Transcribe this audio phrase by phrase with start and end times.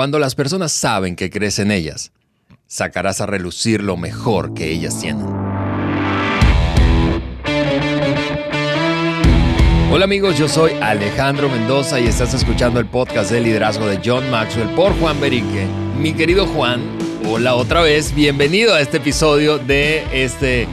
[0.00, 2.10] Cuando las personas saben que crees en ellas,
[2.66, 5.26] sacarás a relucir lo mejor que ellas tienen.
[9.92, 14.30] Hola amigos, yo soy Alejandro Mendoza y estás escuchando el podcast de liderazgo de John
[14.30, 15.66] Maxwell por Juan Berique.
[15.98, 16.80] Mi querido Juan,
[17.28, 20.66] hola otra vez, bienvenido a este episodio de este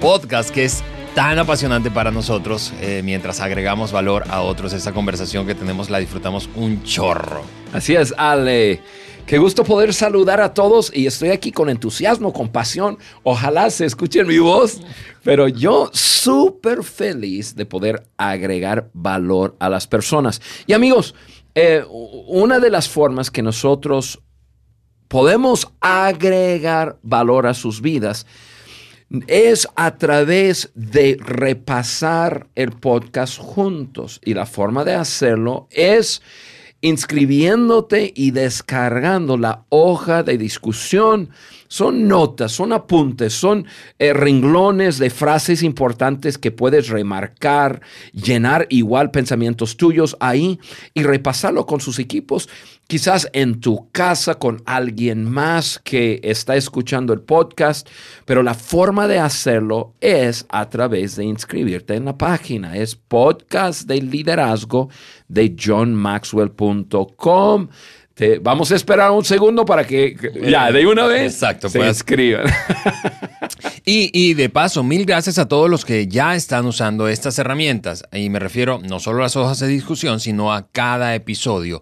[0.00, 0.84] podcast que es
[1.18, 4.72] tan apasionante para nosotros eh, mientras agregamos valor a otros.
[4.72, 7.42] Esta conversación que tenemos la disfrutamos un chorro.
[7.72, 8.80] Así es, Ale.
[9.26, 12.98] Qué gusto poder saludar a todos y estoy aquí con entusiasmo, con pasión.
[13.24, 14.80] Ojalá se escuche mi voz,
[15.24, 20.40] pero yo súper feliz de poder agregar valor a las personas.
[20.68, 21.16] Y amigos,
[21.56, 21.82] eh,
[22.28, 24.20] una de las formas que nosotros
[25.08, 28.24] podemos agregar valor a sus vidas
[29.26, 34.20] es a través de repasar el podcast juntos.
[34.24, 36.22] Y la forma de hacerlo es
[36.80, 41.30] inscribiéndote y descargando la hoja de discusión.
[41.66, 43.66] Son notas, son apuntes, son
[43.98, 47.82] eh, renglones de frases importantes que puedes remarcar,
[48.12, 50.60] llenar igual pensamientos tuyos ahí
[50.94, 52.48] y repasarlo con sus equipos
[52.88, 57.86] quizás en tu casa con alguien más que está escuchando el podcast,
[58.24, 62.78] pero la forma de hacerlo es a través de inscribirte en la página.
[62.78, 64.88] Es podcast de liderazgo
[65.28, 67.68] de johnmaxwell.com.
[68.40, 70.16] vamos a esperar un segundo para que
[70.50, 72.46] ya de una vez Exacto, se inscriban.
[73.84, 78.04] Y, y, de paso, mil gracias a todos los que ya están usando estas herramientas.
[78.12, 81.80] Y me refiero no solo a las hojas de discusión, sino a cada episodio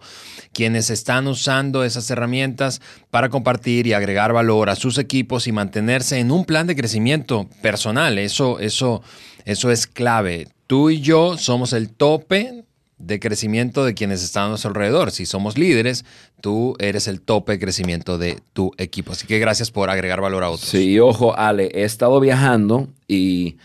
[0.56, 6.18] quienes están usando esas herramientas para compartir y agregar valor a sus equipos y mantenerse
[6.18, 8.16] en un plan de crecimiento personal.
[8.16, 9.02] Eso, eso,
[9.44, 10.48] eso es clave.
[10.66, 12.64] Tú y yo somos el tope
[12.96, 15.10] de crecimiento de quienes están a nuestro alrededor.
[15.10, 16.06] Si somos líderes,
[16.40, 19.12] tú eres el tope de crecimiento de tu equipo.
[19.12, 20.70] Así que gracias por agregar valor a otros.
[20.70, 23.58] Sí, ojo, Ale, he estado viajando y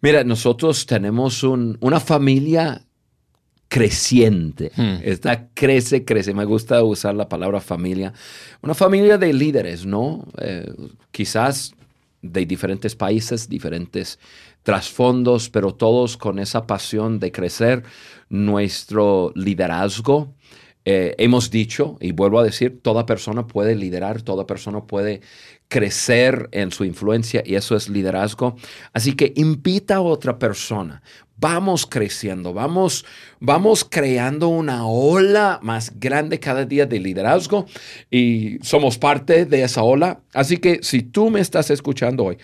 [0.00, 2.85] mira, nosotros tenemos una familia
[3.68, 4.70] creciente.
[4.76, 4.98] Hmm.
[5.02, 6.34] Esta crece, crece.
[6.34, 8.12] Me gusta usar la palabra familia.
[8.62, 10.26] Una familia de líderes, ¿no?
[10.38, 10.72] Eh,
[11.10, 11.74] quizás
[12.22, 14.18] de diferentes países, diferentes
[14.62, 17.84] trasfondos, pero todos con esa pasión de crecer
[18.28, 20.34] nuestro liderazgo.
[20.84, 25.20] Eh, hemos dicho, y vuelvo a decir, toda persona puede liderar, toda persona puede
[25.68, 28.56] crecer en su influencia y eso es liderazgo.
[28.92, 31.02] Así que invita a otra persona
[31.38, 33.04] vamos creciendo, vamos,
[33.40, 37.66] vamos creando una ola más grande cada día de liderazgo
[38.10, 40.20] y somos parte de esa ola.
[40.32, 42.38] Así que si tú me estás escuchando hoy,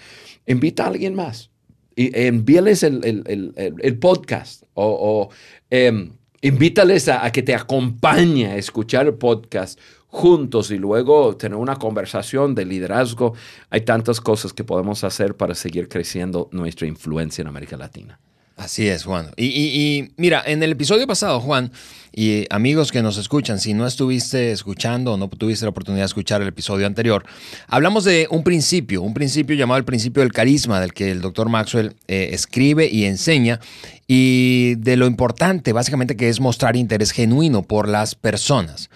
[0.47, 1.51] invita a alguien más
[1.97, 5.31] y envíales el, podcast o,
[5.71, 11.57] em, invítales a, a, que te acompañe a escuchar el podcast juntos y luego tener
[11.57, 13.35] una conversación de liderazgo.
[13.71, 18.21] Hay tantas cosas que podemos hacer para seguir creciendo nuestra influencia en América Latina.
[18.57, 19.31] Así es, Juan.
[19.37, 21.73] Y, mira, en el episodio pasado, Juan,
[22.13, 26.07] y amigos que nos escuchan, si no estuviste escuchando o no tuviste la oportunidad de
[26.07, 27.25] escuchar el episodio anterior,
[27.67, 31.49] hablamos de un principio, un principio llamado el principio del carisma, del que el doctor
[31.49, 33.59] Maxwell eh, escribe y enseña,
[34.07, 38.91] y de lo importante, básicamente, que es mostrar interés genuino por las personas.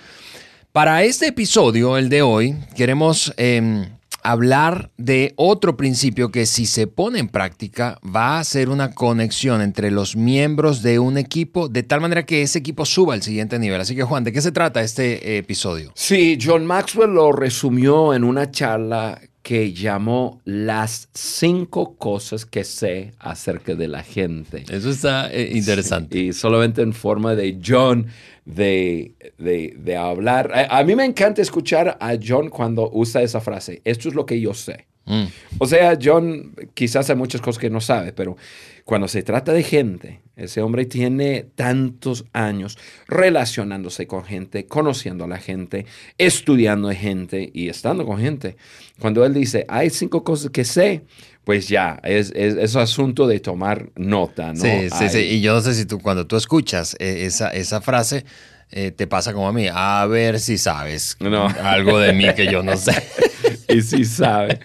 [0.73, 3.33] Para este episodio, el de hoy, queremos...
[3.39, 3.87] Em,
[4.31, 9.61] hablar de otro principio que si se pone en práctica va a ser una conexión
[9.61, 13.59] entre los miembros de un equipo de tal manera que ese equipo suba al siguiente
[13.59, 13.81] nivel.
[13.81, 15.93] Así que Juan, ¿de qué se trata este episodio?
[15.95, 23.13] Sí, John Maxwell lo resumió en una charla que llamó las cinco cosas que sé
[23.21, 24.65] acerca de la gente.
[24.69, 26.19] Eso está eh, interesante.
[26.19, 28.09] y solamente en forma de John
[28.47, 30.51] de, de, hablar.
[30.71, 33.83] A, mí me encanta escuchar a John cuando usa esa frase.
[33.85, 34.87] Esto es lo que yo sé.
[35.07, 35.25] Mm.
[35.59, 38.37] O sea, John quizás hay muchas cosas que no sabe, pero
[38.85, 42.79] cuando se trata de gente, ese hombre tiene tantos años
[43.09, 45.87] relacionándose con gente, conociendo a la gente,
[46.19, 48.57] estudiando a gente y estando con gente.
[49.01, 51.03] Cuando él dice, hay cinco cosas que sé,
[51.45, 54.61] pues ya, es, es, asunto de tomar nota, ¿no?
[54.61, 55.19] Sí, sí, sí.
[55.19, 58.25] Y yo no sé si tú, cuando tú escuchas eh, esa, esa frase,
[58.71, 59.67] eh, te pasa como a mí.
[59.73, 61.17] A ver si sabes
[61.63, 63.03] algo de mí que yo no sé.
[63.69, 64.61] y si sabe.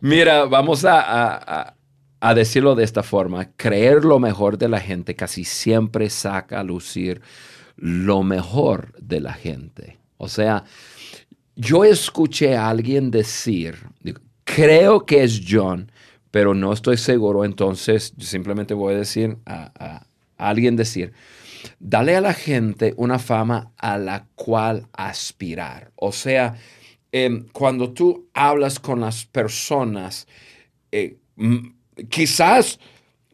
[0.00, 1.74] Mira, vamos a,
[2.20, 6.64] a decirlo de esta forma, creer lo mejor de la gente casi siempre saca a
[6.64, 7.20] lucir
[7.76, 9.98] lo mejor de la gente.
[10.16, 10.64] O sea,
[11.56, 13.76] yo escuché a alguien decir,
[14.44, 15.90] creo que es John,
[16.30, 20.06] pero no estoy seguro, entonces simplemente voy a decir a,
[20.36, 21.12] alguien decir,
[21.78, 25.90] dale a la gente una fama a la cual aspirar.
[25.96, 26.56] O sea,
[27.12, 30.26] em, cuando tú hablas con las personas,
[30.92, 31.16] eh,
[32.08, 32.78] quizás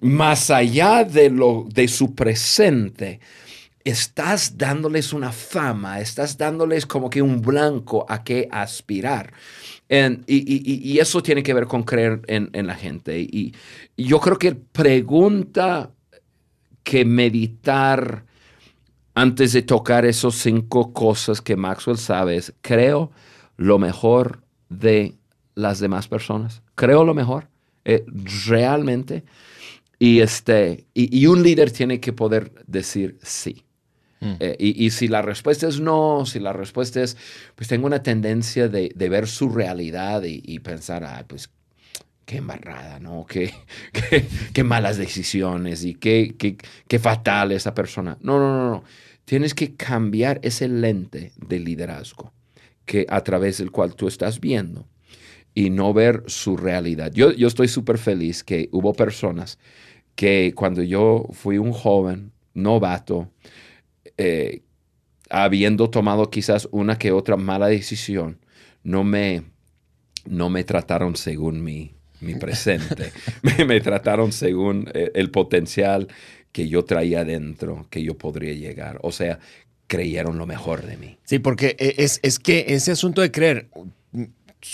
[0.00, 3.20] más allá de, lo, de su presente,
[3.84, 9.32] estás dándoles una fama, estás dándoles como que un blanco a qué aspirar.
[10.26, 13.20] y, eso tiene que ver con creer en, la gente.
[13.20, 13.54] Y,
[13.96, 15.90] yo creo que pregunta
[16.82, 18.24] que meditar
[19.14, 23.10] antes de tocar esos cinco cosas que Maxwell sabe es, creo
[23.56, 25.14] lo mejor de
[25.54, 26.62] las demás personas.
[26.74, 27.48] Creo lo mejor,
[27.84, 28.04] eh,
[28.46, 29.24] realmente.
[29.98, 33.64] Y, este, y, un líder tiene que poder decir sí.
[34.20, 34.34] Mm.
[34.40, 37.16] Eh, y, si la respuesta es no, si la respuesta es,
[37.54, 41.50] pues tengo una tendencia de, ver su realidad y, pensar, ah, pues
[42.32, 43.26] qué embarrada, ¿no?
[44.54, 46.56] Qué, malas decisiones y qué,
[46.98, 48.16] fatal esa persona.
[48.22, 48.84] No, no, no, no.
[49.26, 52.32] Tienes que cambiar ese lente de liderazgo
[52.86, 54.88] que a través del cual tú estás viendo
[55.54, 57.12] y no ver su realidad.
[57.12, 59.58] Yo, yo estoy súper feliz que hubo personas
[60.14, 63.30] que cuando yo fui un joven, novato,
[64.16, 64.62] eh,
[65.28, 68.38] habiendo tomado quizás una que otra mala decisión,
[68.82, 69.44] no me,
[70.24, 73.12] no me trataron según mi, mi presente,
[73.66, 76.08] me, trataron según eh, el potencial
[76.52, 78.98] que yo traía dentro, que yo podría llegar.
[79.02, 79.38] O sea,
[79.86, 81.18] creyeron lo mejor de mí.
[81.24, 83.68] Sí, porque e, es, es que ese asunto de creer,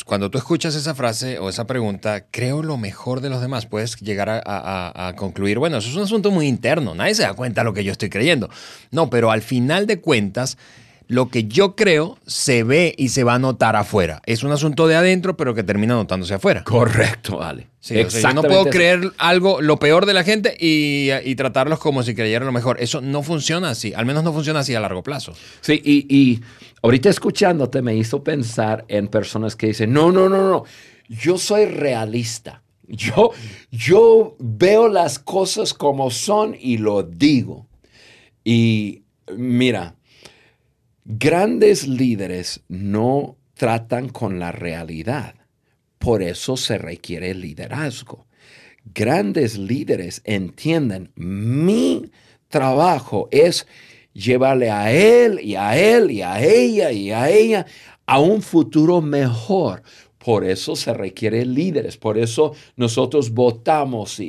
[0.05, 3.97] cuando tú escuchas esa frase o esa pregunta, creo lo mejor de los demás, puedes
[3.97, 7.65] llegar a, concluir, bueno, eso es un asunto muy interno, nadie se da cuenta de
[7.65, 8.51] lo que yo estoy creyendo.
[8.91, 10.59] No, pero al final de cuentas,
[11.09, 14.21] lo que yo creo se ve y se va a notar afuera.
[14.27, 16.63] Es un asunto de adentro, pero que termina notándose afuera.
[16.65, 17.67] Correcto, vale.
[17.81, 22.03] Sí, yo no puedo creer algo, lo peor de la gente y, y, tratarlos como
[22.03, 22.77] si creyeran lo mejor.
[22.81, 25.33] Eso no funciona así, al menos no funciona así a largo plazo.
[25.63, 26.43] Sí, y, y
[26.83, 30.65] ahorita escuchándote me hizo pensar en personas que dicen, no, no, no, no,
[31.09, 32.63] yo soy realista.
[32.87, 33.33] Yo,
[33.71, 37.67] yo veo las cosas como son y lo digo.
[38.45, 39.03] Y
[39.37, 39.95] mira,
[41.09, 45.35] grandes líderes no tratan con la realidad.
[45.99, 48.27] Por eso se requiere liderazgo.
[48.85, 52.13] Grandes líderes entienden, mi
[52.49, 53.67] trabajo es
[54.13, 57.67] llevarle a él y a él y a ella y a ella
[58.05, 59.83] a un futuro mejor.
[60.19, 64.21] Por eso se requieren líderes, por eso nosotros votamos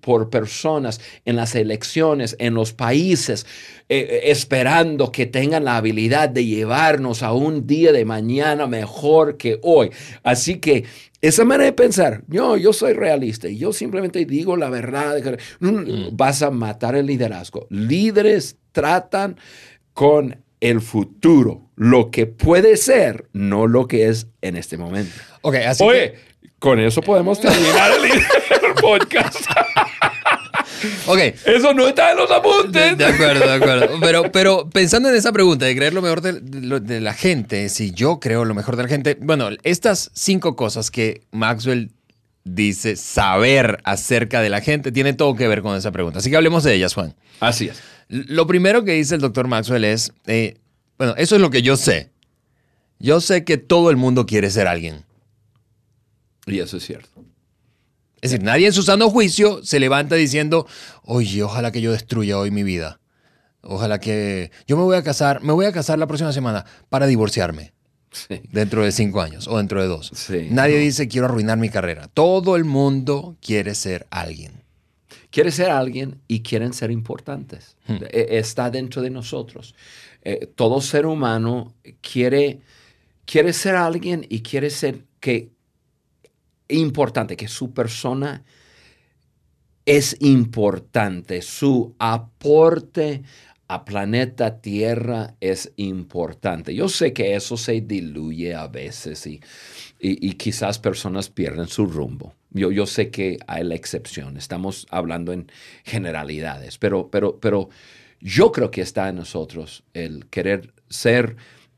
[0.00, 3.46] por personas en las elecciones, en los países,
[3.88, 9.36] eh, eh, esperando que tengan la habilidad de llevarnos a un día de mañana mejor
[9.36, 9.90] que hoy.
[10.22, 10.84] Así que
[11.20, 15.16] esa manera de pensar, yo, yo soy realista y yo simplemente digo la verdad,
[15.60, 16.16] mm.
[16.16, 17.66] vas a matar el liderazgo.
[17.70, 19.36] Líderes tratan
[19.94, 25.12] con el futuro, lo que puede ser, no lo que es en este momento.
[25.68, 26.14] Así Oye,
[26.58, 29.44] con eso podemos terminar el, podcast.
[31.06, 31.18] ok.
[31.44, 32.96] Eso no está en los apuntes.
[32.96, 33.98] De, acuerdo, de acuerdo.
[34.00, 37.92] Pero, pero pensando en esa pregunta de creer lo mejor de, de, la gente, si
[37.92, 41.90] yo creo lo mejor de la gente, bueno, estas cinco cosas que Maxwell
[42.44, 46.18] dice saber acerca de la gente, tiene todo que ver con esa pregunta.
[46.18, 47.14] Así que hablemos de ellas, Juan.
[47.40, 47.82] Así es.
[48.08, 50.58] Lo primero que dice el doctor Maxwell es, eh,
[50.98, 52.10] bueno, eso es lo que yo sé.
[52.98, 55.04] Yo sé que todo el mundo quiere ser alguien.
[56.46, 57.24] Y eso es cierto.
[58.20, 60.66] Es decir, nadie en su sano juicio se levanta diciendo,
[61.02, 63.00] oye, ojalá que yo destruya hoy mi vida.
[63.60, 67.06] Ojalá que yo me voy a casar, me voy a casar la próxima semana para
[67.06, 67.72] divorciarme.
[68.50, 70.12] Dentro de cinco años o dentro de dos.
[70.50, 72.08] Nadie dice quiero arruinar mi carrera.
[72.12, 74.64] Todo el mundo quiere ser alguien
[75.34, 77.76] quiere ser alguien y quieren ser importantes.
[77.88, 77.96] Hmm.
[78.08, 79.74] E, está dentro de nosotros.
[80.22, 82.60] Eh, todo ser humano quiere,
[83.26, 85.50] quiere ser alguien y quiere ser que,
[86.68, 88.44] importante, que su persona
[89.86, 93.24] es importante, su aporte
[93.68, 96.74] a planeta Tierra es importante.
[96.74, 99.40] Yo sé que eso se diluye a veces y,
[99.98, 102.34] y quizás personas pierden su rumbo.
[102.54, 105.50] Yo, sé que hay la excepción, estamos hablando en
[105.82, 107.68] generalidades, pero, pero, pero
[108.20, 111.36] yo creo que está en nosotros el querer ser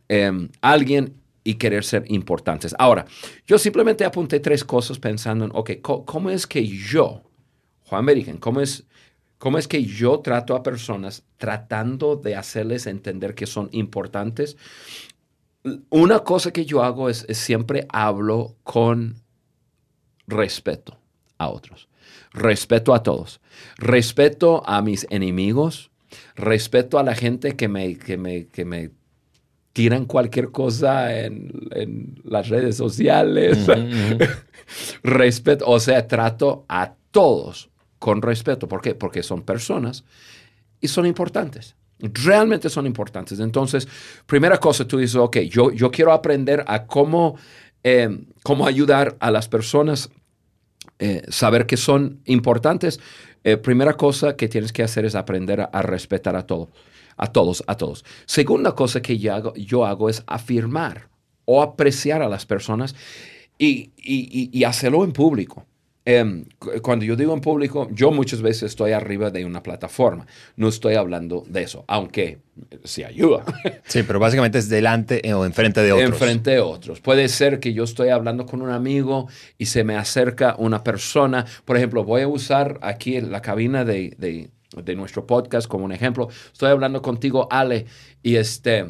[0.08, 1.14] em, alguien
[1.44, 2.74] y querer ser importantes.
[2.78, 3.06] Ahora,
[3.46, 7.22] yo simplemente apunté tres cosas pensando en, ok, ¿cómo, es que yo,
[7.84, 8.84] Juan Berigen, cómo es,
[9.38, 14.56] cómo es que yo trato a personas tratando de hacerles entender que son importantes?
[15.90, 19.16] Una cosa que yo hago es siempre hablo con
[20.26, 20.98] respeto
[21.38, 21.88] a otros.
[22.32, 23.40] Respeto a todos.
[23.76, 25.90] Respeto a mis enemigos.
[26.34, 28.90] Respeto a la gente que me, que me, que me
[29.72, 33.66] tiran cualquier cosa en, las redes sociales.
[35.02, 38.68] respeto, o sea, trato a todos con respeto.
[38.68, 38.94] ¿Por qué?
[38.94, 40.04] Porque son personas
[40.80, 41.74] y son importantes.
[41.98, 43.40] Realmente son importantes.
[43.40, 43.88] Entonces,
[44.26, 47.36] primera cosa, tú dices, ok, yo, yo quiero aprender a cómo,
[47.82, 50.10] eh, cómo ayudar a las personas,
[50.98, 53.00] eh, saber que son importantes.
[53.44, 56.68] Eh, primera cosa que tienes que hacer es aprender a, respetar a todos,
[57.16, 58.04] a todos, a todos.
[58.26, 61.08] Segunda cosa que yo hago, yo hago es afirmar
[61.46, 62.94] o apreciar a las personas
[63.56, 65.64] y, y hacerlo en público.
[66.08, 66.44] Em,
[66.82, 70.24] cuando yo digo en público, yo muchas veces estoy arriba de una plataforma.
[70.54, 72.38] No estoy hablando de eso, aunque
[72.84, 73.44] sí ayuda.
[73.88, 76.10] Sí, pero básicamente es delante o enfrente de otros.
[76.10, 77.00] Enfrente de otros.
[77.00, 81.44] Puede ser que yo estoy hablando con un amigo y se me acerca una persona.
[81.64, 85.92] Por ejemplo, voy a usar aquí la cabina de, de, de nuestro podcast como un
[85.92, 86.28] ejemplo.
[86.52, 87.86] Estoy hablando contigo, Ale,
[88.22, 88.86] y este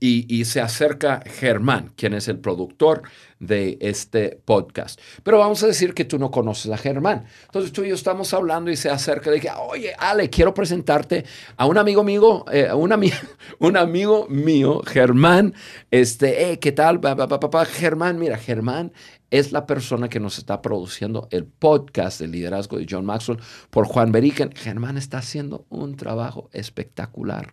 [0.00, 3.02] y, se acerca Germán, quien es el productor
[3.40, 5.00] de este podcast.
[5.24, 7.24] Pero vamos a decir que tú no conoces a Germán.
[7.46, 11.24] Entonces tú y yo estamos hablando y se acerca de que, oye, Ale, quiero presentarte
[11.56, 12.92] a un amigo mío, eh, un,
[13.58, 15.54] un, amigo mío, Germán.
[15.90, 17.00] Este, ¿qué tal?
[17.72, 18.92] Germán, mira, Germán
[19.30, 23.38] es la persona que nos está produciendo el podcast de liderazgo de John Maxwell
[23.70, 24.52] por Juan Beriken.
[24.54, 27.52] Germán está haciendo un trabajo espectacular.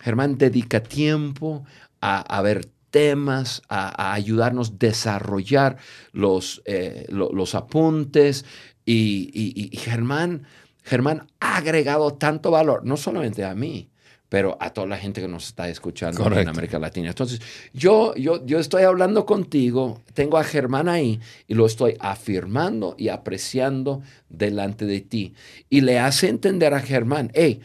[0.00, 1.64] Germán dedica tiempo
[2.06, 5.78] a, ver temas, a, ayudarnos a desarrollar
[6.12, 8.44] los, eh, los apuntes
[8.86, 10.44] y, Germán,
[10.84, 13.88] Germán ha agregado tanto valor, no solamente a mí,
[14.28, 17.08] pero a toda la gente que nos está escuchando en América Latina.
[17.08, 17.40] Entonces,
[17.72, 23.08] yo, yo, yo estoy hablando contigo, tengo a Germán ahí y lo estoy afirmando y
[23.08, 25.34] apreciando delante de ti.
[25.68, 27.60] Y le hace entender a Germán, hey,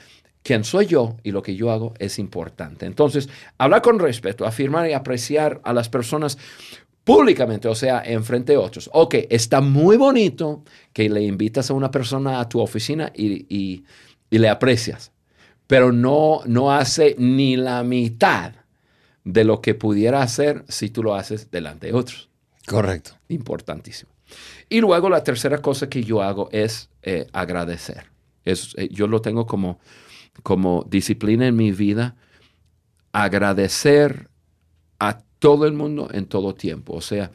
[0.50, 2.88] quién soy yo y lo que yo hago es importante.
[2.88, 3.30] Entonces,
[3.60, 6.40] hablar con respeto, afirmar y apreciar a las personas
[7.04, 8.90] públicamente, o sea, enfrente de otros.
[8.92, 13.84] Ok, está muy bonito que le invitas a una persona a tu oficina y,
[14.32, 15.12] le aprecias,
[15.68, 18.54] pero no, no hace ni la mitad
[19.24, 22.28] de lo que pudiera hacer si tú lo haces delante de otros.
[22.66, 23.12] Correcto.
[23.28, 24.12] Importantísimo.
[24.68, 28.06] Y luego la tercera cosa que yo hago es eh, agradecer.
[28.46, 29.80] Es, eh, yo lo tengo como
[30.44, 32.16] como disciplina en mi vida
[33.12, 34.30] agradecer
[35.00, 36.94] a todo el mundo en todo tiempo.
[36.94, 37.32] O sea,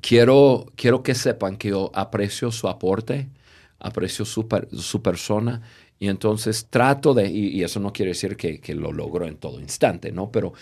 [0.00, 3.28] quiero, quiero que sepan que yo aprecio su aporte,
[3.78, 5.62] aprecio su, su persona
[5.98, 9.60] y entonces trato de, y, eso no quiere decir que, que, lo logro en todo
[9.60, 10.30] instante, ¿no?
[10.30, 10.52] Pero,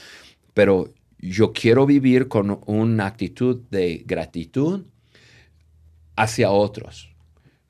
[0.55, 4.85] pero yo quiero vivir con una actitud de gratitud
[6.17, 7.11] hacia otros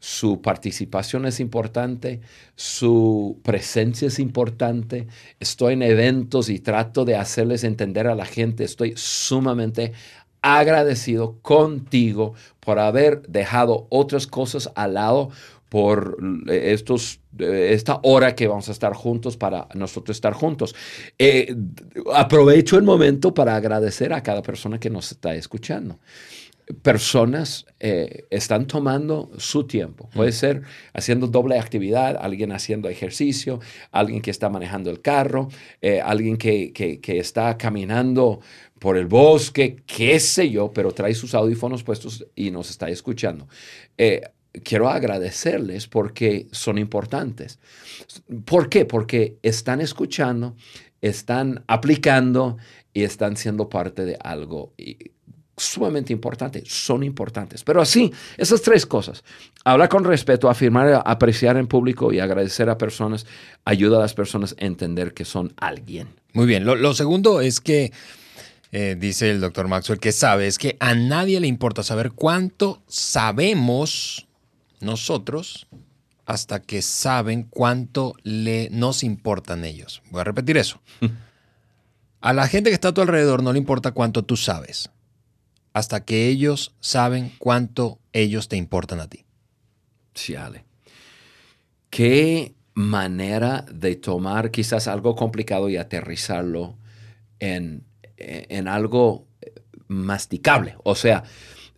[0.01, 2.21] su participación es importante,
[2.55, 5.09] su presencia es importante.
[5.41, 9.93] Estoy en eventos y trato de hacerles entender a la gente, estoy sumamente
[10.41, 15.31] agradecido contigo por haber dejado otras cosas al lado
[15.69, 20.75] por estos, esta hora que vamos a estar juntos para nosotros estar juntos.
[21.19, 21.55] Eh,
[22.15, 25.99] aprovecho el momento para agradecer a cada persona que nos está escuchando
[26.83, 30.09] personas eh, están tomando su tiempo.
[30.15, 33.61] Puede ser haciendo doble actividad, alguien haciendo ejercicio,
[33.91, 35.49] alguien que está manejando el carro,
[35.81, 36.73] eh, alguien que,
[37.07, 38.41] está caminando
[38.79, 43.49] por el bosque, qué sé yo, pero trae sus audífonos puestos y nos está escuchando.
[43.97, 44.23] Eh,
[44.63, 47.59] quiero agradecerles porque son importantes.
[48.45, 48.85] ¿Por qué?
[48.85, 50.55] Porque están escuchando,
[51.01, 52.59] están aplicando
[52.93, 54.75] y están siendo parte de algo
[55.59, 57.63] sumamente importante, son importantes.
[57.65, 59.25] Pero así, esas tres cosas,
[59.65, 63.27] hablar con respeto, afirmar, apreciar en público y agradecer a personas,
[63.65, 66.09] ayuda a las personas a entender que son alguien.
[66.33, 67.93] Muy bien, lo, segundo es que,
[68.73, 72.83] eh, dice el doctor Maxwell, que sabe, es que a nadie le importa saber cuánto
[72.87, 74.27] sabemos
[74.81, 75.67] nosotros
[76.27, 80.03] hasta que saben cuánto le, nos importan ellos.
[80.11, 80.81] Voy a repetir eso.
[82.21, 84.91] A la gente que está a tu alrededor no le importa cuánto tú sabes
[85.73, 89.25] hasta que ellos saben cuánto ellos te importan a ti.
[90.15, 90.65] Sí, Ale.
[91.91, 96.77] Qué manera de tomar quizás algo complicado y aterrizarlo
[97.41, 97.85] en,
[98.67, 99.27] algo
[99.89, 100.77] masticable.
[100.85, 101.25] O sea,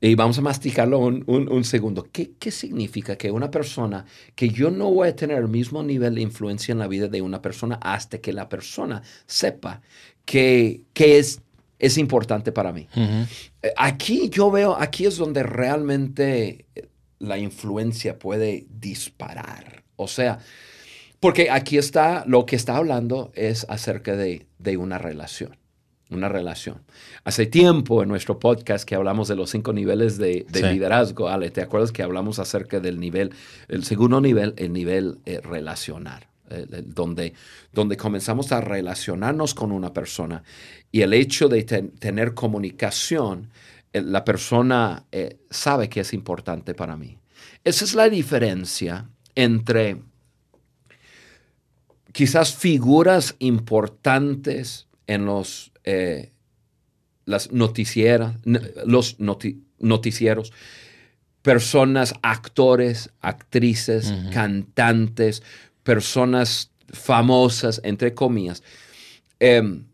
[0.00, 2.06] y vamos a masticarlo un, segundo.
[2.10, 6.14] ¿Qué, ¿Qué, significa que una persona, que yo no voy a tener el mismo nivel
[6.14, 9.82] de influencia en la vida de una persona hasta que la persona sepa
[10.24, 11.42] que, que es
[11.80, 12.86] es importante para mí.
[12.94, 16.66] Eh, aquí yo veo, aquí es donde realmente
[17.18, 19.82] la influencia puede disparar.
[19.96, 20.38] O sea,
[21.20, 24.46] Porque aquí está, lo que está hablando es acerca de,
[24.78, 25.54] una relación,
[26.08, 26.80] una relación.
[27.24, 31.60] Hace tiempo en nuestro podcast que hablamos de los cinco niveles de, liderazgo, Ale, ¿te
[31.60, 33.34] acuerdas que hablamos acerca del nivel,
[33.68, 36.29] el segundo nivel, el nivel eh, relacional?
[36.84, 37.34] Donde,
[37.72, 40.42] donde comenzamos a relacionarnos con una persona
[40.92, 43.50] y el hecho de tener comunicación,
[43.92, 47.18] la persona eh, sabe que es importante para mí.
[47.64, 49.98] Esa es la diferencia entre
[52.12, 56.32] quizás figuras importantes en los, eh,
[57.24, 59.16] las noticieras, los
[59.78, 60.52] noticieros,
[61.42, 65.42] personas, actores, actrices, cantantes,
[65.82, 68.62] personas famosas, entre comillas,
[69.38, 69.84] em,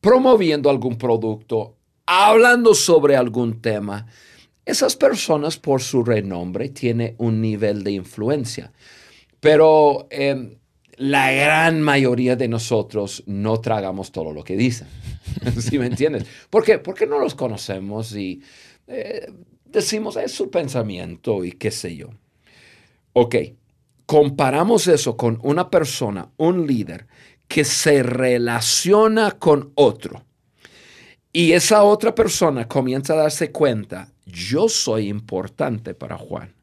[0.00, 1.76] promoviendo algún producto,
[2.06, 4.06] hablando sobre algún tema.
[4.64, 8.72] Esas personas, por su renombre, tienen un nivel de influencia.
[9.40, 10.56] Pero em,
[10.96, 14.86] la gran mayoría de nosotros no tragamos todo lo que dicen.
[15.58, 16.26] ¿Sí me entiendes?
[16.48, 16.78] ¿Por qué?
[16.78, 18.42] Porque no los conocemos y
[18.86, 19.32] eh,
[19.64, 22.10] decimos, es su pensamiento y qué sé yo.
[23.14, 23.34] Ok,
[24.06, 27.06] comparamos eso con una persona, un líder,
[27.48, 30.24] que se relaciona con otro.
[31.32, 36.54] Y esa otra persona comienza a darse cuenta, yo soy importante para Juan.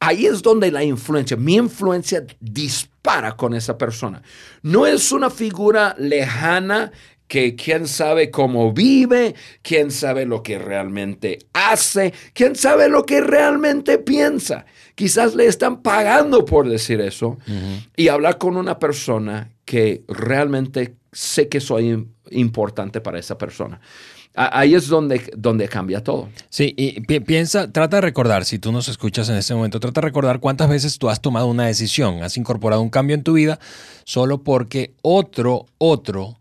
[0.00, 4.22] Ahí es donde la influencia, mi influencia dispara con esa persona.
[4.62, 6.90] No es una figura lejana
[7.30, 13.20] que quién sabe cómo vive, quién sabe lo que realmente hace, quién sabe lo que
[13.20, 14.66] realmente piensa.
[14.96, 17.38] Quizás le están pagando por decir eso
[17.94, 23.80] y hablar con una persona que realmente sé que soy importante para esa persona.
[24.34, 26.30] Ahí es donde, donde cambia todo.
[26.48, 30.08] Sí, y piensa, trata de recordar, si tú nos escuchas en este momento, trata de
[30.08, 33.60] recordar cuántas veces tú has tomado una decisión, has incorporado un cambio en tu vida
[34.04, 36.39] solo porque otro, otro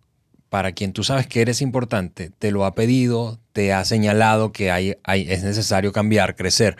[0.49, 4.71] para quien tú sabes que eres importante, te lo ha pedido, te ha señalado que
[4.71, 6.75] hay, es necesario cambiar, crecer.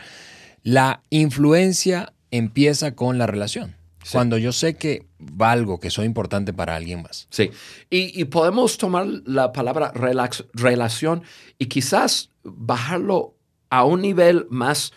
[0.62, 3.76] La influencia empieza con la relación.
[4.12, 7.28] Cuando yo sé que valgo, que soy importante para alguien más.
[7.30, 7.50] Sí.
[7.90, 11.22] Y, podemos tomar la palabra relación
[11.58, 13.36] y quizás bajarlo
[13.68, 14.92] a un nivel más,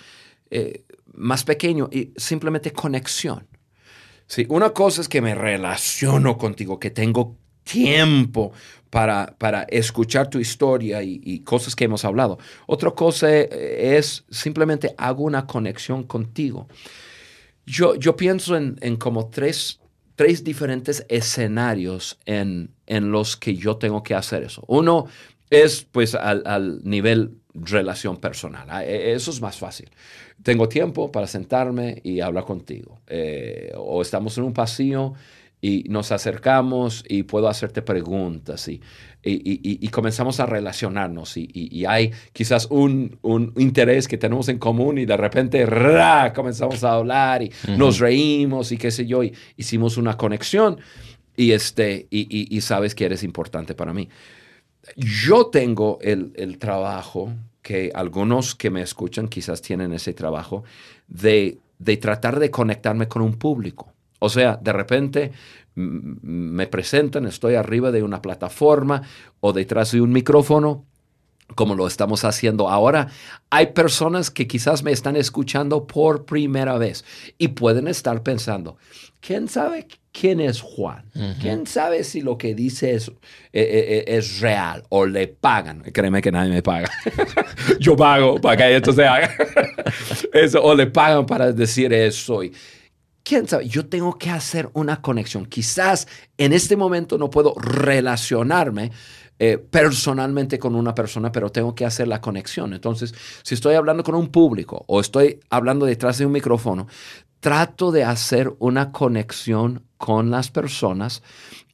[0.49, 0.83] eh,
[1.13, 3.45] más pequeño y simplemente conexión.
[4.25, 8.51] Sí, una cosa es que me relaciono contigo, que tengo tiempo
[8.89, 12.37] para, para escuchar tu historia y, cosas que hemos hablado.
[12.67, 16.67] Otra cosa es simplemente hago una conexión contigo.
[17.65, 19.79] Yo, yo pienso en, en como tres,
[20.15, 24.63] tres, diferentes escenarios en, en, los que yo tengo que hacer eso.
[24.67, 25.07] Uno
[25.49, 28.67] es pues al, al nivel relación personal.
[28.69, 29.89] Ah, e, eso es más fácil.
[30.41, 33.01] Tengo tiempo para sentarme y hablar contigo.
[33.07, 35.13] Eh, o estamos en un pasillo
[35.63, 38.81] y nos acercamos y puedo hacerte preguntas y,
[39.23, 43.17] y, comenzamos a relacionarnos y, hay quizás un,
[43.55, 46.33] interés que tenemos en común y de repente ¡ra!
[46.35, 50.81] comenzamos a hablar y nos reímos y qué sé yo, y hicimos una conexión
[51.37, 54.09] y, este, y, sabes que eres importante para mí.
[54.97, 60.65] Yo tengo el, el trabajo que algunos que me escuchan quizás tienen ese trabajo
[61.07, 63.92] de, de tratar de conectarme con un público.
[64.23, 65.31] O sea, de repente
[65.75, 69.01] me presentan, estoy arriba de una plataforma
[69.41, 70.85] o detrás de un micrófono,
[71.55, 73.09] como lo estamos haciendo ahora.
[73.49, 77.03] Hay personas que quizás me están escuchando por primera vez
[77.37, 78.77] y pueden estar pensando,
[79.19, 81.03] ¿quién sabe quién es Juan?
[81.41, 83.09] ¿Quién sabe si lo que dice es,
[83.51, 85.81] e, e, e, es, real o le pagan?
[85.81, 86.89] Créeme que nadie me paga.
[87.79, 89.29] Yo pago para que esto se haga.
[90.33, 92.43] eso, o le pagan para decir eso.
[92.43, 92.53] Y,
[93.23, 95.45] quién sabe, yo tengo que hacer una conexión.
[95.45, 96.07] Quizás
[96.37, 98.91] en este momento no puedo relacionarme
[99.39, 102.73] eh, personalmente con una persona, pero tengo que hacer la conexión.
[102.73, 106.87] Entonces, si estoy hablando con un público o estoy hablando detrás de un micrófono,
[107.39, 111.23] trato de hacer una conexión con las personas.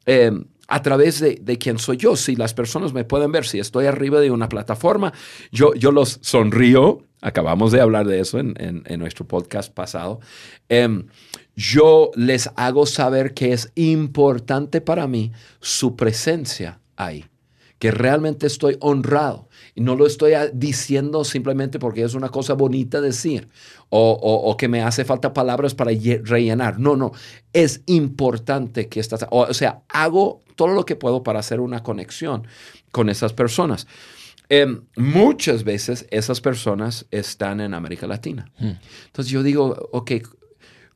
[0.05, 2.15] Em, a través de, de, quién soy yo.
[2.15, 5.12] Si las personas me pueden ver, si estoy arriba de una plataforma,
[5.51, 7.03] yo, yo los sonrío.
[7.21, 10.21] Acabamos de hablar de eso en, en, nuestro podcast pasado.
[10.69, 11.08] Em,
[11.55, 17.25] yo les hago saber que es importante para mí su presencia ahí,
[17.77, 19.48] que realmente estoy honrado.
[19.75, 23.49] No lo estoy diciendo simplemente porque es una cosa bonita decir
[23.89, 26.79] o, o, que me hace falta palabras para rellenar.
[26.79, 27.12] No, no,
[27.53, 32.47] es importante que estás, o, sea, hago todo lo que puedo para hacer una conexión
[32.91, 33.88] con esas personas.
[34.49, 38.51] Em, muchas veces esas personas están en América Latina.
[38.58, 38.73] Hmm.
[39.05, 40.12] Entonces yo digo, ok,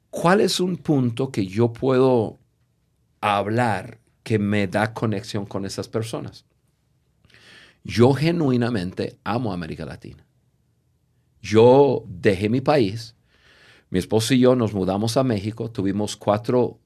[0.10, 2.40] ¿cuál es un punto que yo puedo
[3.22, 6.46] hablar que me da conexión con esas personas?
[7.84, 10.26] Yo genuinamente amo América Latina.
[11.42, 13.16] Yo dejé mi país,
[13.90, 16.80] mi esposo y yo nos mudamos a México, tuvimos cuatro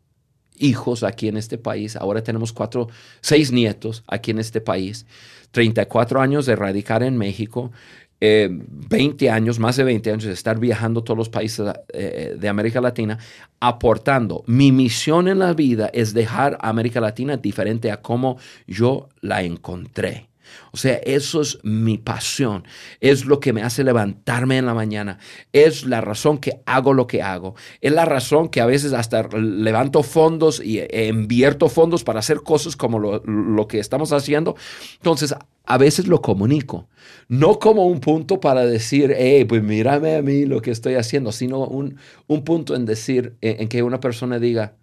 [0.57, 2.87] hijos aquí en este país, ahora tenemos cuatro,
[3.21, 5.05] seis nietos aquí en este país,
[5.51, 7.71] 34 años de radicar en México,
[8.19, 12.49] 20 eh, años, más de 20 años de estar viajando todos los países eh, de
[12.49, 13.19] América Latina,
[13.59, 14.43] aportando.
[14.47, 19.43] Mi misión en la vida es dejar a América Latina diferente a como yo la
[19.43, 20.29] encontré.
[20.71, 22.63] O sea, eso es mi pasión,
[22.99, 25.19] es lo que me hace levantarme en la mañana,
[25.53, 29.27] es la razón que hago lo que hago, es la razón que a veces hasta
[29.27, 34.55] levanto fondos y invierto fondos para hacer cosas como lo, que estamos haciendo.
[34.95, 36.87] Entonces, a veces lo comunico,
[37.27, 41.31] no como un punto para decir, hey, pues mírame a mí lo que estoy haciendo,
[41.31, 41.97] sino un,
[42.45, 44.75] punto en decir, en, que una persona diga,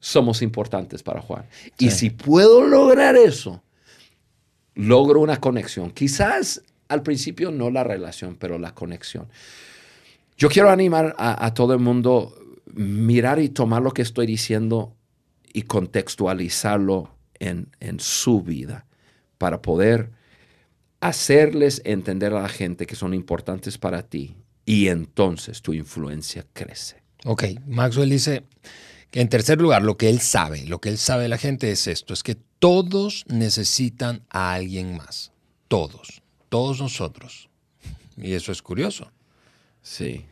[0.00, 1.44] somos importantes para Juan.
[1.78, 3.62] Y si puedo lograr eso,
[4.74, 5.90] logro una conexión.
[5.90, 9.28] Quizás al principio no la relación, pero la conexión.
[10.36, 12.34] Yo quiero animar a, todo el mundo
[12.74, 14.94] mirar y tomar lo que estoy diciendo
[15.52, 18.86] y contextualizarlo en, en su vida
[19.38, 20.10] para poder
[21.00, 27.02] hacerles entender a la gente que son importantes para ti y entonces tu influencia crece.
[27.24, 28.44] Ok, Maxwell dice
[29.10, 31.70] que en tercer lugar, lo que él sabe, lo que él sabe de la gente
[31.70, 35.32] es esto, es que todos necesitan a alguien más.
[35.66, 36.22] Todos.
[36.48, 37.48] Todos nosotros.
[38.16, 39.10] Y eso es curioso.
[39.82, 40.26] Sí.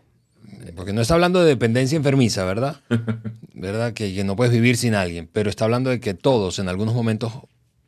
[0.76, 2.82] Porque no está hablando de dependencia enfermiza, ¿verdad?
[3.52, 3.94] ¿Verdad?
[3.94, 5.28] Que, no puedes vivir sin alguien.
[5.32, 7.32] Pero está hablando de que todos en algunos momentos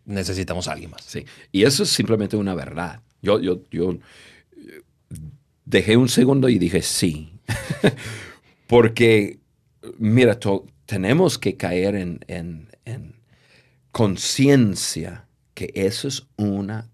[0.07, 1.05] necesitamos a alguien más.
[1.05, 1.25] Sí.
[1.53, 3.01] Y eso es simplemente una verdad.
[3.23, 3.97] Yo, yo, yo
[5.65, 7.33] dejé un segundo y dije sí.
[8.67, 9.39] Porque,
[9.99, 10.37] mira,
[10.87, 12.67] tenemos que caer en
[13.93, 16.91] conciencia que eso es una,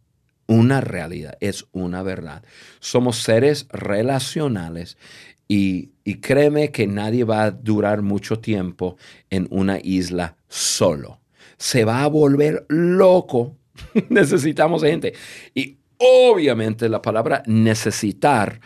[0.46, 2.42] una realidad, es una verdad.
[2.80, 4.98] Somos seres relacionales
[5.46, 8.96] y, y créeme que nadie va a durar mucho tiempo
[9.30, 11.20] en una isla solo.
[11.56, 13.56] Se va a volver loco.
[14.08, 15.14] Necesitamos gente.
[15.54, 18.60] Y obviamente la palabra necesitar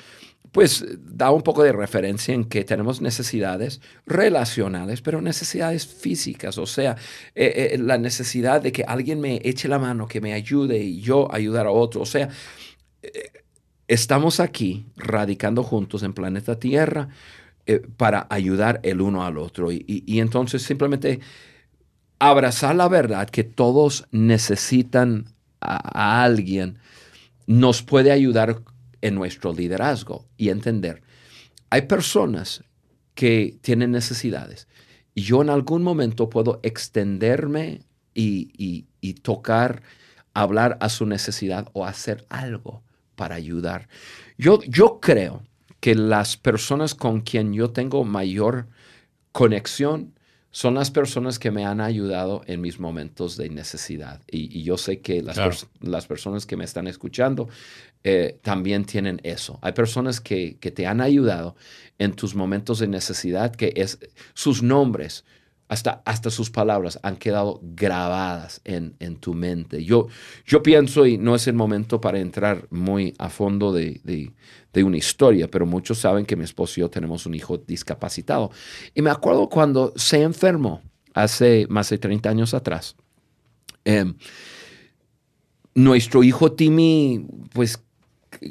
[0.52, 6.66] pues da un poco de referencia en que tenemos necesidades relacionales, pero necesidades físicas, o
[6.66, 6.96] sea,
[7.34, 11.00] eh, eh, la necesidad de que alguien me eche la mano, que me ayude y
[11.00, 12.28] yo ayudar a otro, o sea,
[13.02, 13.32] eh,
[13.88, 17.08] estamos aquí radicando juntos en planeta Tierra
[17.96, 19.70] para ayudar el uno al otro.
[19.70, 21.20] Y, entonces simplemente
[22.18, 25.26] abrazar la verdad que todos necesitan
[25.60, 26.78] a alguien
[27.46, 28.62] nos puede ayudar
[29.02, 31.02] en nuestro liderazgo y entender,
[31.70, 32.64] hay personas
[33.14, 34.66] que tienen necesidades
[35.14, 37.82] y yo en algún momento puedo extenderme
[38.14, 38.86] y,
[39.22, 39.82] tocar,
[40.34, 42.82] hablar a su necesidad o hacer algo
[43.14, 43.88] para ayudar.
[44.38, 45.42] Yo, yo creo
[45.80, 48.68] que las personas con quien yo tengo mayor
[49.32, 50.14] conexión
[50.50, 54.20] son las personas que me han ayudado en mis momentos de necesidad.
[54.30, 57.48] Y, yo sé que las, las, personas que me están escuchando
[58.04, 59.58] eh, también tienen eso.
[59.62, 61.54] Hay personas que, te han ayudado
[61.98, 63.98] en tus momentos de necesidad, que es
[64.34, 65.24] sus nombres,
[65.68, 69.84] hasta, hasta sus palabras han quedado grabadas en, tu mente.
[69.84, 70.08] Yo,
[70.44, 74.96] yo pienso, y no es el momento para entrar muy a fondo de, de, una
[74.98, 78.50] historia, pero muchos saben que mi esposo y yo tenemos un hijo discapacitado.
[78.94, 80.82] Y me acuerdo cuando se enfermó
[81.14, 82.96] hace más de 30 años atrás.
[83.84, 84.14] Em,
[85.74, 87.82] nuestro hijo Timmy, pues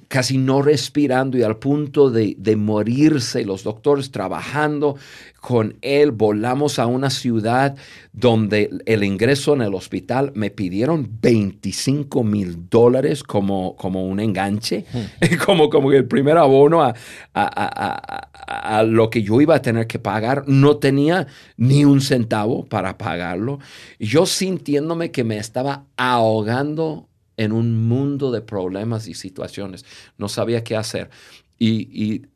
[0.08, 4.96] casi no respirando y al punto de, morirse, los doctores trabajando
[5.40, 7.76] con él, volamos a una ciudad
[8.14, 14.86] donde el ingreso en el hospital me pidieron 25 mil dólares como, como un enganche,
[14.94, 15.36] hmm.
[15.46, 16.94] como, como el primer abono a,
[17.34, 20.44] a, lo que yo iba a tener que pagar.
[20.48, 21.28] No tenía
[21.58, 23.60] ni un centavo para pagarlo.
[24.00, 27.08] Yo sintiéndome que me estaba ahogando
[27.44, 29.84] en un mundo de problemas y situaciones.
[30.18, 31.10] No sabía qué hacer.
[31.58, 32.28] Y,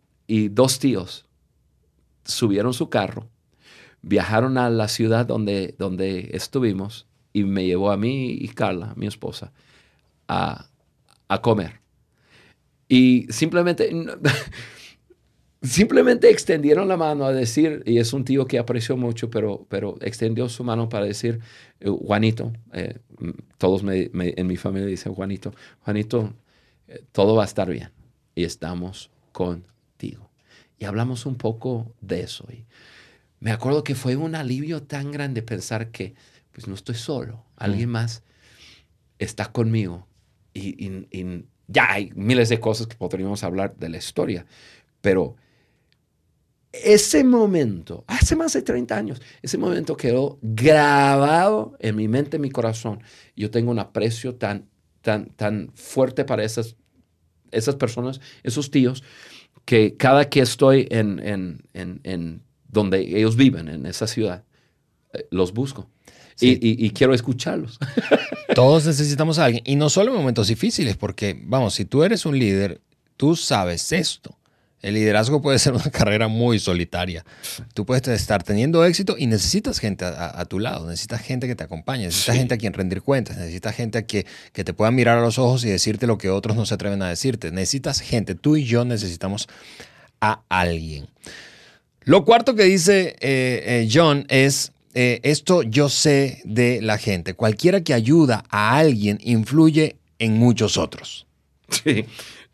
[0.49, 1.25] dos tíos
[2.23, 3.27] subieron su carro,
[4.01, 9.05] viajaron a la ciudad donde, donde estuvimos y me llevó a mí y Carla, mi
[9.05, 9.51] esposa,
[10.27, 10.65] a,
[11.27, 11.81] a comer.
[12.87, 13.91] Y simplemente
[15.65, 19.97] simplemente extendieron la mano a decir, y es un tío que aprecio mucho, pero, pero
[20.01, 21.39] extendió su mano para decir,
[21.79, 22.99] eh, Juanito, eh,
[23.57, 26.33] todos en mi familia dicen Juanito, Juanito,
[26.87, 27.91] eh, todo va a estar bien
[28.35, 30.29] y estamos contigo.
[30.77, 32.45] y hablamos un poco de eso.
[32.51, 32.65] Y
[33.39, 36.15] me acuerdo que fue un alivio tan grande pensar que
[36.51, 38.23] pues no estoy solo, alguien más
[39.19, 40.07] está conmigo
[40.53, 44.45] y, y ya hay miles de cosas que podríamos hablar de la historia,
[45.01, 45.35] pero
[46.83, 52.41] ese momento, hace más de 30 años, ese momento quedó grabado en mi mente, en
[52.41, 53.01] mi corazón.
[53.35, 54.67] Yo tengo un aprecio tan,
[55.01, 56.75] tan, tan fuerte para esas,
[57.51, 59.03] esas personas, esos tíos,
[59.65, 61.19] que cada que estoy en,
[61.73, 64.43] en, en, donde ellos viven, en esa ciudad,
[65.13, 65.89] eh, los busco.
[66.41, 67.79] Y, y, quiero escucharlos.
[68.55, 69.63] Todos necesitamos a alguien.
[69.65, 72.81] Y no solo en momentos difíciles, porque, vamos, si tú eres un líder,
[73.15, 74.37] tú sabes esto.
[74.85, 77.25] El liderazgo puede ser una carrera muy solitaria.
[77.73, 81.63] Tú puedes estar teniendo éxito y necesitas gente a, tu lado, necesitas gente que te
[81.63, 85.17] acompañe, necesitas gente a quien rendir cuentas, necesitas gente a que, que te pueda mirar
[85.17, 87.49] a los ojos y decirte lo que otros no se atreven a decirte.
[87.49, 89.47] Necesitas gente, tú y yo necesitamos
[90.21, 91.07] a alguien.
[92.03, 97.33] Lo cuarto que dice eh, eh, John es, eh, esto yo sé de la gente,
[97.33, 101.25] cualquiera que ayuda a alguien influye en muchos otros.
[101.71, 102.05] Sí,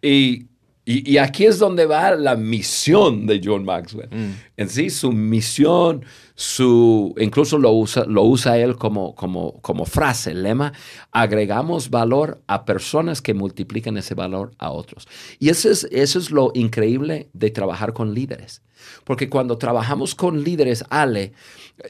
[0.01, 0.45] y
[0.83, 4.09] y, aquí es donde va la misión de John Maxwell.
[4.09, 4.31] Mm.
[4.57, 10.33] En sí, su misión, su, incluso lo usa, lo usa él como, como, como frase,
[10.33, 10.73] lema,
[11.11, 15.07] agregamos valor a personas que multiplican ese valor a otros.
[15.37, 18.63] Y eso es, eso es lo increíble de trabajar con líderes.
[19.03, 21.33] Porque cuando trabajamos con líderes, Ale,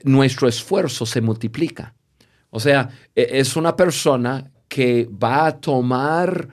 [0.03, 1.95] nuestro esfuerzo se multiplica.
[2.49, 6.49] O sea, e, es una persona que va a tomar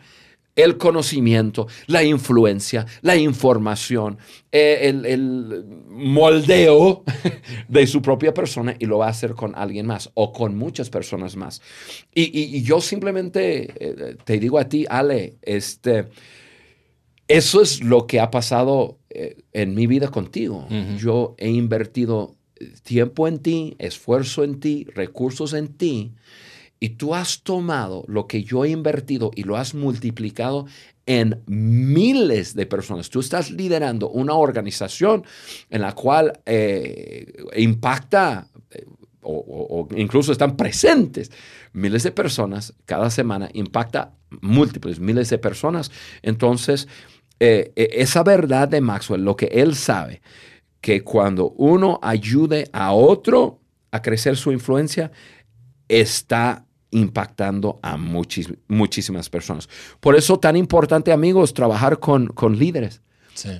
[0.58, 4.18] el conocimiento, la influencia, la información,
[4.50, 7.04] eh, el, moldeo
[7.68, 10.90] de su propia persona y lo va a hacer con alguien más o con muchas
[10.90, 11.62] personas más.
[12.12, 16.08] Y, yo simplemente eh, te digo a ti, Ale, este,
[17.28, 20.66] eso es lo que ha pasado eh, en mi vida contigo.
[20.98, 22.34] Yo he invertido
[22.82, 26.14] tiempo en ti, esfuerzo en ti, recursos en ti
[26.80, 30.66] y tú has tomado lo que yo he invertido y lo has multiplicado
[31.06, 33.08] en miles de personas.
[33.08, 35.24] Tú estás liderando una organización
[35.70, 38.84] en la cual eh, impacta eh,
[39.22, 41.30] o, incluso están presentes
[41.72, 45.90] miles de personas cada semana, impacta múltiples miles de personas.
[46.22, 46.88] Entonces,
[47.40, 50.20] eh, esa verdad de Maxwell, lo que él sabe,
[50.80, 53.60] que cuando uno ayude a otro
[53.90, 55.10] a crecer su influencia,
[55.88, 59.68] está impactando a muchísimas personas.
[60.00, 63.02] Por eso tan importante, amigos, trabajar con, con líderes.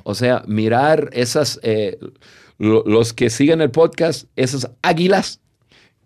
[0.03, 1.99] O sea, mirar esas, eh,
[2.59, 5.41] los que siguen el podcast, esas águilas,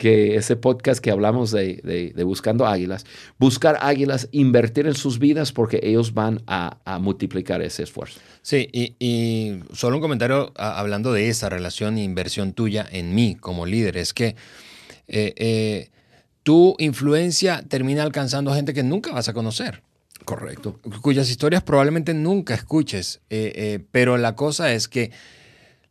[0.03, 3.07] que ese podcast que hablamos de, buscando águilas,
[3.39, 8.19] buscar águilas, invertir en sus vidas porque ellos van a, multiplicar ese esfuerzo.
[8.43, 13.65] Sí, y, solo un comentario hablando de esa relación e inversión tuya en mí como
[13.65, 14.35] líder, es que
[15.07, 15.91] eh, eh,
[16.43, 19.83] tu influencia termina alcanzando gente que nunca vas a conocer.
[20.25, 20.79] Correcto.
[21.01, 23.21] Cuyas historias probablemente nunca escuches.
[23.31, 25.11] Eh, eh, pero la cosa es que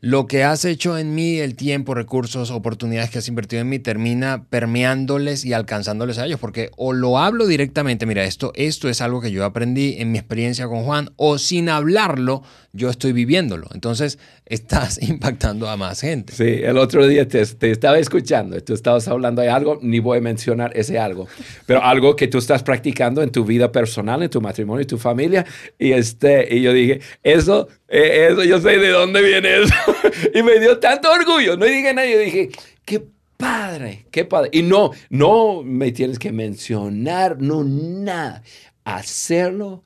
[0.01, 3.77] lo que has hecho en mí, el tiempo, recursos, oportunidades que has invertido en mí,
[3.77, 6.39] termina permeándoles y alcanzándoles a ellos.
[6.39, 10.17] Porque o lo hablo directamente, mira, esto, esto es algo que yo aprendí en mi
[10.17, 12.41] experiencia con Juan, o sin hablarlo,
[12.73, 13.67] yo estoy viviéndolo.
[13.75, 16.33] Entonces, estás impactando a más gente.
[16.33, 20.21] Sí, el otro día te, estaba escuchando, tú estabas hablando de algo, ni voy a
[20.21, 21.27] mencionar ese algo,
[21.67, 24.97] pero algo que tú estás practicando en tu vida personal, en tu matrimonio, en tu
[24.97, 25.45] familia,
[25.77, 29.75] y, este, y yo dije, eso, eh, eso, yo sé de dónde viene eso,
[30.33, 32.49] y me dio tanto orgullo, no dije nada, yo dije,
[32.85, 33.03] qué
[33.35, 38.43] padre, qué padre, y no, no me tienes que mencionar, no nada,
[38.85, 39.83] hacerlo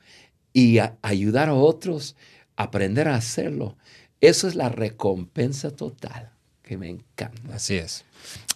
[0.53, 2.15] y ayudar a otros
[2.55, 3.75] aprender a hacerlo.
[4.21, 6.31] Eso es la recompensa total
[6.63, 7.53] que me encanta.
[7.53, 8.05] Así es.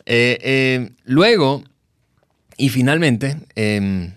[0.06, 1.64] Eh, eh, luego,
[2.56, 4.14] y finalmente, em,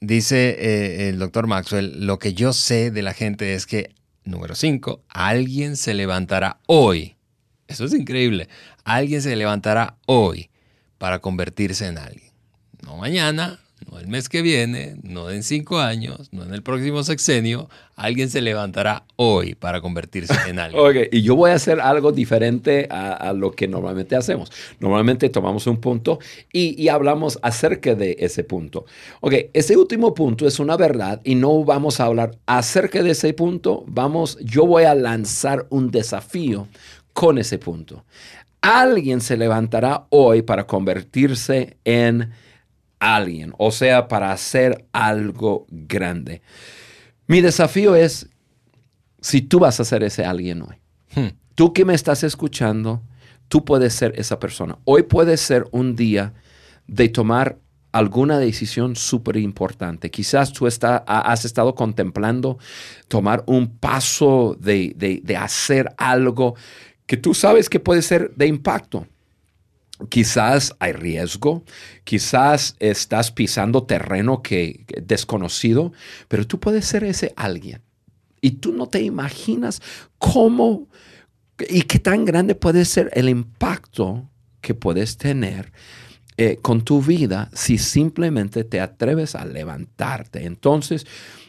[0.00, 3.90] dice el doctor Maxwell, lo que yo sé de la gente es que,
[4.24, 7.16] número cinco, alguien se levantará hoy.
[7.68, 8.48] Eso es increíble.
[8.84, 10.50] Alguien se levantará hoy
[10.98, 12.32] para convertirse en alguien.
[12.82, 13.60] No mañana,
[13.92, 18.30] no el mes que viene, no en cinco años, no en el próximo sexenio, alguien
[18.30, 20.82] se levantará hoy para convertirse en alguien.
[20.82, 24.50] ok, y yo voy a hacer algo diferente a, lo que normalmente hacemos.
[24.80, 26.20] Normalmente tomamos un punto
[26.52, 28.86] y, y, hablamos acerca de ese punto.
[29.20, 33.34] Ok, ese último punto es una verdad y no vamos a hablar acerca de ese
[33.34, 33.84] punto.
[33.86, 36.66] Vamos, yo voy a lanzar un desafío
[37.12, 38.04] con ese punto.
[38.62, 42.30] Alguien se levantará hoy para convertirse en
[43.02, 46.40] alguien, o sea, para hacer algo grande.
[47.26, 48.28] Mi desafío es
[49.20, 50.76] si tú vas a ser ese alguien hoy.
[51.14, 51.36] Hmm.
[51.56, 53.02] Tú que me estás escuchando,
[53.48, 54.78] tú puedes ser esa persona.
[54.84, 56.32] Hoy puede ser un día
[56.86, 57.58] de tomar
[57.90, 60.10] alguna decisión súper importante.
[60.10, 62.58] Quizás tú está, has estado contemplando
[63.08, 66.54] tomar un paso de, de hacer algo
[67.06, 69.06] que tú sabes que puede ser de impacto.
[70.08, 71.64] Quizás hay riesgo,
[72.04, 75.92] quizás estás pisando terreno que, desconocido,
[76.28, 77.82] pero tú puedes ser ese alguien.
[78.40, 79.80] Y tú no te imaginas
[80.18, 80.88] cómo
[81.68, 84.28] y qué tan grande puede ser el impacto
[84.60, 85.72] que puedes tener
[86.36, 90.44] eh, con tu vida si simplemente te atreves a levantarte.
[90.46, 91.06] Entonces,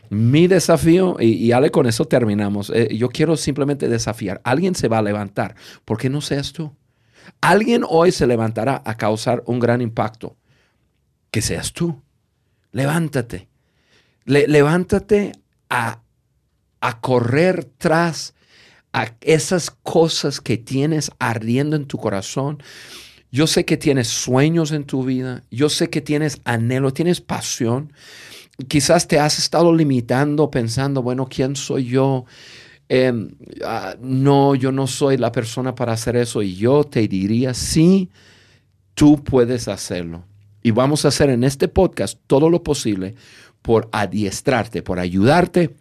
[0.10, 5.00] mi desafío, y, y con eso terminamos, eh, yo quiero simplemente desafiar, alguien se va
[5.00, 6.72] a levantar, ¿por qué no seas tú?
[7.42, 10.38] Alguien hoy se levantará a causar un gran impacto.
[11.32, 12.02] Que seas tú.
[12.72, 13.50] Levántate.
[14.26, 15.34] levántate
[15.70, 16.02] a,
[16.82, 18.34] a correr tras
[18.94, 22.62] a esas cosas que tienes ardiendo en tu corazón.
[23.32, 25.44] Yo sé que tienes sueños en tu vida.
[25.50, 27.92] Yo sé que tienes anhelo, tienes pasión.
[28.68, 32.26] Quizás te has estado limitando pensando, bueno, ¿quién soy yo?
[32.95, 33.32] Em,
[33.65, 36.43] ah, no, yo no soy la persona para hacer eso.
[36.43, 38.12] Y yo te diría, sí,
[38.93, 40.25] tú puedes hacerlo.
[40.62, 43.15] Y vamos a hacer en este podcast todo lo posible
[43.63, 45.75] por adiestrarte, por ayudarte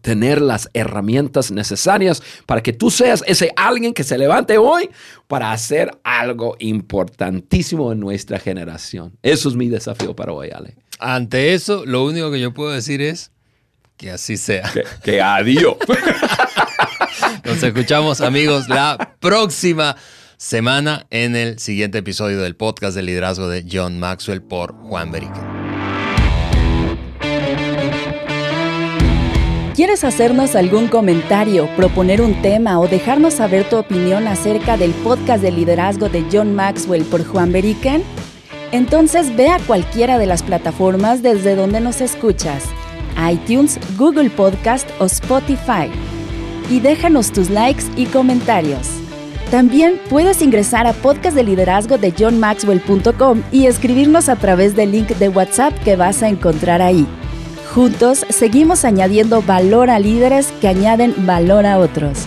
[0.00, 4.88] tener las herramientas necesarias para que tú seas ese alguien que se levante hoy
[5.26, 9.12] para hacer algo importantísimo en nuestra generación.
[9.22, 10.76] Eso es mi desafío para hoy, Ale.
[10.98, 13.30] Ante eso, lo único que yo puedo decir es,
[13.96, 14.70] que así sea.
[15.02, 15.76] Que, adiós.
[17.44, 19.96] Nos escuchamos, amigos, la próxima
[20.36, 25.40] semana en el siguiente episodio del podcast de liderazgo de John Maxwell por Juan Berique.
[29.74, 35.42] ¿Quieres hacernos algún comentario, proponer un tema o dejarnos saber tu opinión acerca del podcast
[35.42, 38.02] de liderazgo de John Maxwell por Juan Beriken?
[38.72, 42.64] Entonces ve a cualquiera de las plataformas desde donde nos escuchas
[43.30, 45.90] iTunes, Google Podcast o Spotify.
[46.70, 48.88] Y déjanos tus likes y comentarios.
[49.50, 55.08] También puedes ingresar a podcast de liderazgo de johnmaxwell.com y escribirnos a través del link
[55.08, 57.06] de WhatsApp que vas a encontrar ahí.
[57.72, 62.26] Juntos seguimos añadiendo valor a líderes que añaden valor a otros.